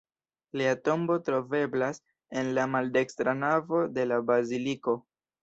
[0.59, 1.99] Lia tombo troveblas
[2.41, 4.99] en la maldekstra navo de la baziliko.